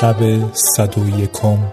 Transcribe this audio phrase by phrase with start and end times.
[0.00, 1.72] شب صد و یکم.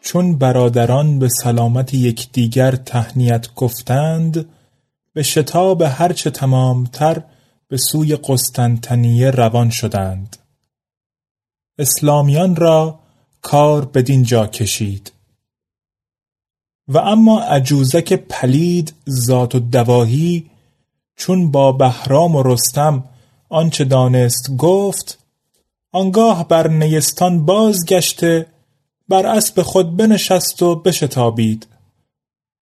[0.00, 4.48] چون برادران به سلامت یکدیگر تهنیت گفتند
[5.12, 7.22] به شتاب هرچه تمامتر
[7.68, 10.36] به سوی قسطنطنیه روان شدند.
[11.78, 12.98] اسلامیان را
[13.42, 15.12] کار بدین جا کشید.
[16.88, 20.50] و اما عجوزک پلید ذات و دواهی
[21.16, 23.04] چون با بهرام و رستم
[23.48, 25.18] آنچه دانست گفت
[25.92, 28.46] آنگاه بر نیستان بازگشته
[29.08, 31.66] بر اسب خود بنشست و بشتابید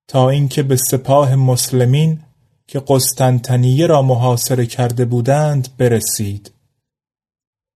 [0.07, 2.19] تا اینکه به سپاه مسلمین
[2.67, 6.51] که قسطنطنیه را محاصره کرده بودند برسید.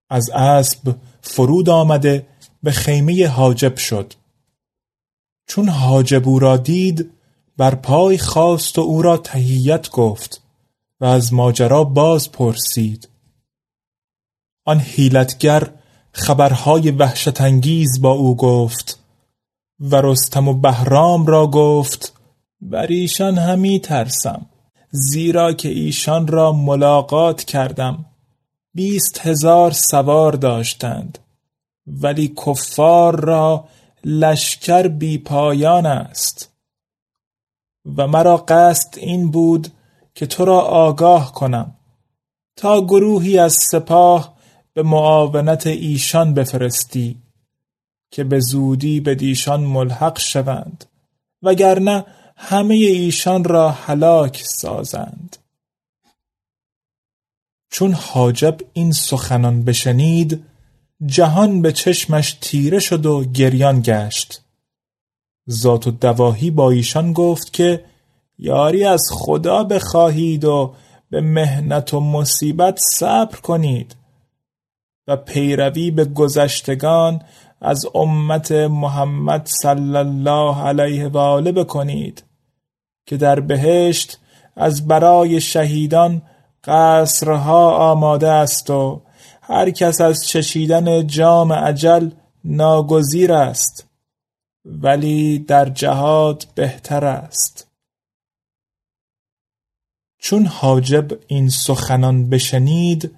[0.09, 2.25] از اسب فرود آمده
[2.63, 4.13] به خیمه حاجب شد.
[5.47, 7.11] چون حاجب او را دید
[7.57, 10.41] بر پای خواست و او را تهیت گفت.
[11.01, 13.09] و از ماجرا باز پرسید.
[14.65, 15.69] آن حیلتگر
[16.11, 18.99] خبرهای وحشت انگیز با او گفت
[19.79, 22.13] و رستم و بهرام را گفت
[22.61, 24.45] بر ایشان همی ترسم
[24.91, 28.05] زیرا که ایشان را ملاقات کردم.
[28.73, 31.19] بیست هزار سوار داشتند
[31.87, 33.67] ولی کفار را
[34.03, 36.49] لشکر بی پایان است.
[37.97, 39.67] و مرا قصد این بود
[40.19, 41.75] که تو را آگاه کنم
[42.55, 44.37] تا گروهی از سپاه
[44.73, 47.17] به معاونت ایشان بفرستی
[48.11, 50.85] که به زودی به دیشان ملحق شوند
[51.43, 52.05] وگرنه
[52.37, 55.37] همه ایشان را هلاک سازند.
[57.69, 60.43] چون حاجب این سخنان بشنید
[61.05, 64.41] جهان به چشمش تیره شد و گریان گشت.
[65.49, 67.88] ذات و دواهی با ایشان گفت که
[68.39, 70.73] یاری از خدا بخواهید و
[71.09, 73.95] به مهنت و مصیبت صبر کنید
[75.07, 77.21] و پیروی به گذشتگان
[77.61, 82.23] از امت محمد صلی الله علیه و آله بکنید
[83.05, 84.19] که در بهشت
[84.55, 86.21] از برای شهیدان
[86.63, 89.01] قصرها آماده است و
[89.41, 92.09] هر کس از چشیدن جام عجل
[92.43, 93.87] ناگزیر است
[94.65, 97.68] ولی در جهاد بهتر است.
[100.19, 103.11] چون حاجب این سخنان بشنید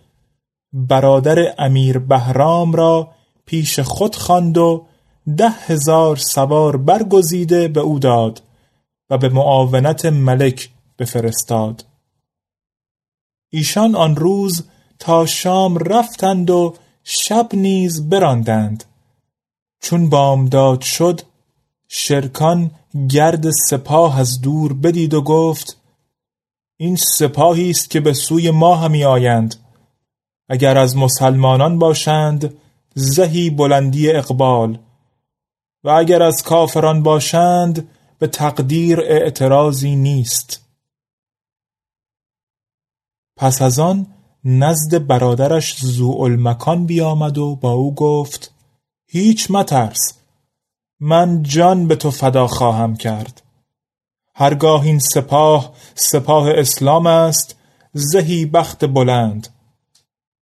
[0.74, 3.12] برادر امیر بهرام را
[3.45, 4.86] پیش خود خواند و
[5.38, 8.42] ده هزار سوار برگزیده به او داد
[9.09, 10.69] و به معاونت ملک
[11.00, 11.86] بفرستاد.
[13.50, 14.63] ایشان آن روز
[15.00, 18.83] تا شام رفتند و شب نیز براندند.
[19.81, 21.21] چون بامداد شد
[21.88, 22.71] شرکان
[23.09, 25.80] گرد سپاه از دور بدید و گفت
[26.81, 29.55] این سپاهی است که به سوی ما همی آیند.
[30.49, 32.57] اگر از مسلمانان باشند
[32.93, 34.79] زهی بلندی اقبال.
[35.83, 37.89] و اگر از کافران باشند
[38.19, 40.69] به تقدیر اعتراضی نیست.
[43.37, 44.07] پس از آن
[44.43, 48.53] نزد برادرش زوالمکان بیامد و با او گفت
[49.07, 50.13] هیچ مترس
[50.99, 53.40] من جان به تو فدا خواهم کرد.
[54.35, 57.55] هرگاه این سپاه سپاه اسلام است
[57.93, 59.47] زهی بخت بلند.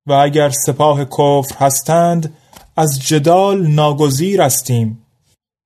[0.07, 2.35] و اگر سپاه کفر هستند
[2.77, 5.07] از جدال ناگزیر استیم.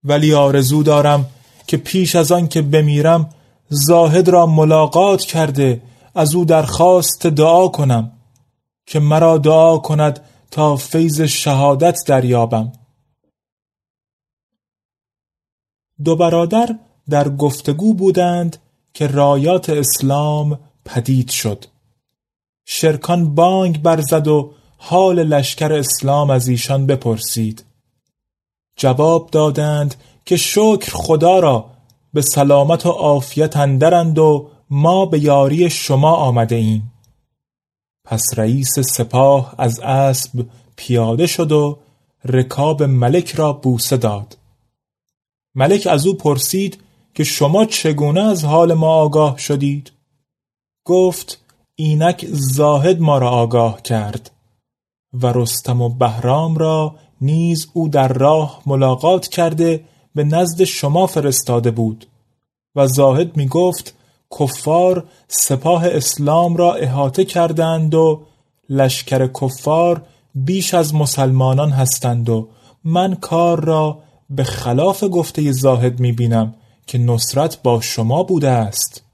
[0.04, 1.26] ولی آرزو دارم
[1.66, 3.30] که پیش از آن که بمیرم
[3.68, 5.82] زاهد را ملاقات کرده
[6.14, 8.12] از او درخواست دعا کنم.
[8.86, 10.20] که مرا دعا کند
[10.50, 12.72] تا فیض شهادت دریابم.
[16.04, 16.78] دو برادر
[17.10, 18.56] در گفتگو بودند
[18.94, 21.64] که رایات اسلام پدید شد.
[22.64, 27.64] شرکان بانگ برزد و حال لشکر اسلام از ایشان بپرسید.
[28.76, 29.94] جواب دادند
[30.24, 31.70] که شکر خدا را
[32.14, 36.92] به سلامت و عافیت اندرند و ما به یاری شما آمده ایم.
[38.04, 40.46] پس رئیس سپاه از اسب
[40.76, 41.78] پیاده شد و
[42.24, 44.38] رکاب ملک را بوسه داد.
[45.54, 46.82] ملک از او پرسید
[47.14, 49.92] که شما چگونه از حال ما آگاه شدید؟
[50.84, 51.44] گفت
[51.76, 54.30] اینک زاهد ما را آگاه کرد
[55.12, 61.70] و رستم و بهرام را نیز او در راه ملاقات کرده به نزد شما فرستاده
[61.70, 62.06] بود
[62.76, 63.94] و زاهد می گفت
[64.40, 68.22] کفار سپاه اسلام را احاطه کردند و
[68.68, 70.02] لشکر کفار
[70.34, 72.48] بیش از مسلمانان هستند و
[72.84, 73.98] من کار را
[74.30, 76.54] به خلاف گفته زاهد می بینم
[76.92, 79.04] که نصرت با شما بوده است.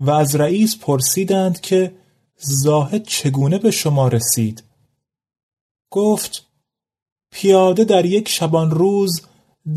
[0.00, 1.96] و از رئیس پرسیدند که
[2.36, 4.64] زاهد چگونه به شما رسید.
[5.90, 6.46] گفت
[7.30, 9.26] پیاده در یک شبان روز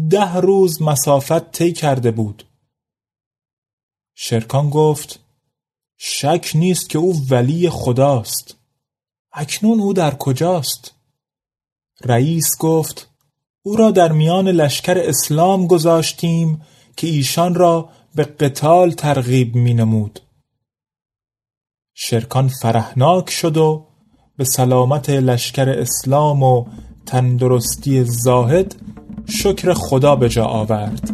[0.09, 2.47] ده روز مسافت طی کرده بود.
[4.15, 5.19] شرکان گفت
[5.97, 8.57] شک نیست که او ولی خداست.
[9.31, 10.95] اکنون او در کجاست؟
[12.01, 13.08] رئیس گفت
[13.63, 16.61] او را در میان لشکر اسلام گذاشتیم
[16.97, 20.19] که ایشان را به قتال ترغیب می نمود
[21.93, 23.87] شرکان فرهناک شد و
[24.37, 26.65] به سلامت لشکر اسلام و
[27.05, 28.75] تندرستی زاهد
[29.29, 31.09] شکر خدا به جا آورد.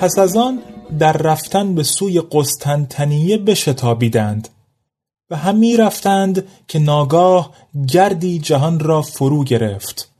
[0.00, 0.62] پس از آن
[0.98, 4.48] در رفتن به سوی قسطنطنیه بشتابیدند
[5.30, 7.54] و همی رفتند که ناگاه
[7.88, 10.12] گردی جهان را فرو گرفت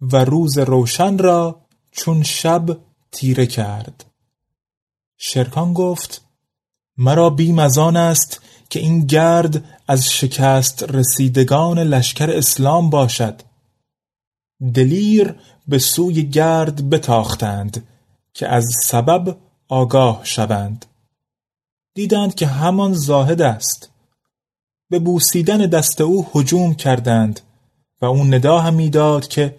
[0.00, 1.60] و روز روشن را
[1.92, 2.78] چون شب
[3.12, 4.04] تیره کرد.
[5.16, 6.24] شرکان گفت
[6.96, 8.40] مرا بیم از آن است
[8.70, 13.42] که این گرد از شکست رسیدگان لشکر اسلام باشد.
[14.74, 15.34] دلیر
[15.68, 17.86] به سوی گرد بتاختند
[18.34, 19.36] که از سبب
[19.68, 20.86] آگاه شوند.
[21.94, 23.90] دیدند که همان زاهد است.
[24.90, 27.40] به بوسیدن دست او هجوم کردند
[28.02, 29.56] و اون ندا هم می‌داد که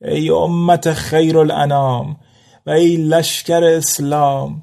[0.00, 2.16] ای امت خیر الانام
[2.66, 4.62] و ای لشکر اسلام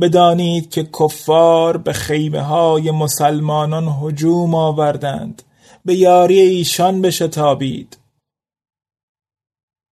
[0.00, 5.42] بدانید که کفار به خیمه های مسلمانان هجوم آوردند.
[5.84, 7.98] به یاری ایشان بشتابید.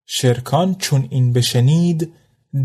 [0.06, 2.12] شرکان چون این بشنید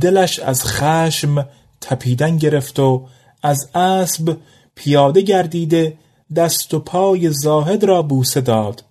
[0.01, 1.47] دلش از خشم
[1.81, 3.07] تپیدن گرفت و
[3.43, 4.37] از اسب
[4.75, 5.97] پیاده گردیده
[6.35, 8.83] دست و پای زاهد را بوسه داد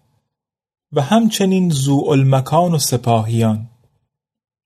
[0.93, 1.73] و همچنین
[2.07, 3.69] المکان و سپاهیان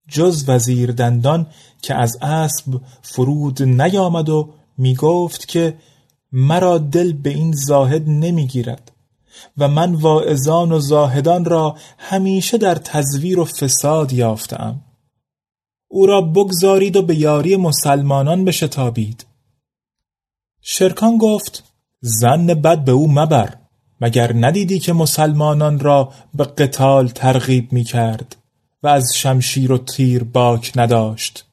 [0.09, 1.47] جز وزیر دندان
[1.83, 5.77] که از اسب فرود نیامد و می گفت که
[6.33, 8.93] مرا دل به این زاهد نمی‌گیرد
[9.59, 14.81] و من واعظان و زاهدان را همیشه در تزویر و فساد یافتم
[15.89, 19.27] او را بگذارید و به یاری مسلمانان بشتابید.
[20.61, 21.65] شرکان گفت
[22.01, 23.55] زن بد به او مبر
[24.01, 28.37] مگر ندیدی که مسلمانان را به قتال ترغیب می کرد
[28.83, 31.45] و از شمشیر و تیر باک نداشت؟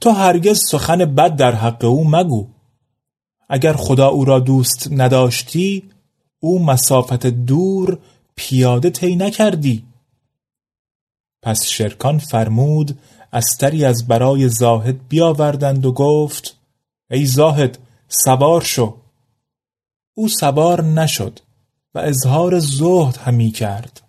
[0.00, 2.48] تو هرگز سخن بد در حق او مگو.
[3.48, 5.82] اگر خدا او را دوست نداشتی
[6.40, 7.98] او مسافت دور
[8.36, 9.84] پیاده طی نکردی.
[11.42, 12.98] پس شرکان فرمود
[13.32, 16.56] استری از برای زاهد بیاوردند و گفت
[17.10, 18.96] ای زاهد سوار شو.
[20.14, 21.40] او سوار نشد
[21.94, 24.00] و اظهار زهد همی کرد.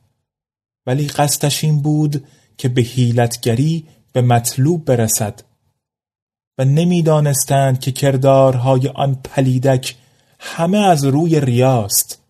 [0.85, 5.43] ولی قصدش این بود که به حیلتگری به مطلوب برسد
[6.57, 9.95] و نمی‌دانستند که کردارهای آن پلیدک
[10.39, 12.21] همه از روی ریاست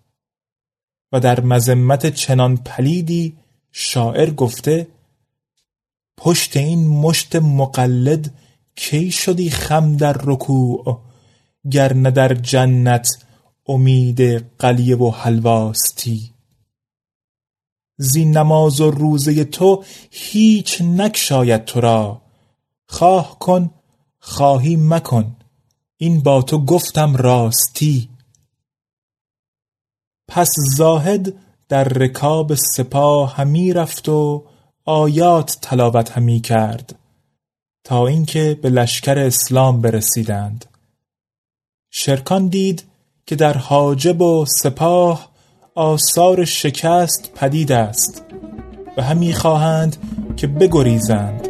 [1.11, 3.37] و در مذمت چنان پلیدی
[3.75, 4.87] شاعر گفته
[6.17, 8.33] پشت این مشت مقلد
[8.75, 11.01] کی شدی خم در رکوع؟
[11.71, 13.07] گر نه در جنت
[13.67, 14.21] امید
[14.59, 16.33] قلیه و حلواستی
[17.97, 22.21] زین نماز و روزه تو هیچ نکشاید تو را.
[22.87, 23.69] خواه کن
[24.19, 25.35] خواهی مکن
[25.97, 28.09] این با تو گفتم راستی.
[30.27, 31.33] پس زاهد
[31.73, 34.43] در رکاب سپاه همی رفت و
[34.85, 36.95] آیات تلاوت همی کرد
[37.83, 40.65] تا اینکه به لشکر اسلام برسیدند.
[41.91, 42.83] شرکان دید
[43.25, 45.31] که در حاجب و سپاه
[45.75, 48.25] آثار شکست پدید است
[48.97, 49.97] و همی خواهند
[50.37, 51.49] که بگریزند.